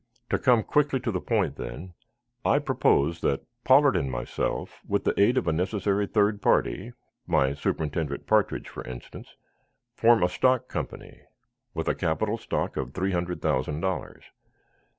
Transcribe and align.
To 0.31 0.39
come 0.39 0.63
quickly 0.63 0.99
to 1.01 1.11
the 1.11 1.21
point, 1.21 1.57
then, 1.57 1.93
I 2.43 2.57
propose 2.57 3.21
that 3.21 3.43
Pollard 3.63 3.95
and 3.95 4.09
myself, 4.11 4.79
with 4.87 5.03
the 5.03 5.13
aid 5.21 5.37
of 5.37 5.47
a 5.47 5.51
necessary 5.53 6.07
third 6.07 6.41
party 6.41 6.93
my 7.27 7.53
superintendent, 7.53 8.25
Partridge, 8.25 8.67
for 8.67 8.83
instance 8.85 9.35
form 9.93 10.23
a 10.23 10.27
stock 10.27 10.67
company 10.67 11.19
with 11.75 11.87
a 11.87 11.93
capital 11.93 12.39
stock 12.39 12.77
of 12.77 12.95
three 12.95 13.11
hundred 13.11 13.43
thousand 13.43 13.81
dollars. 13.81 14.23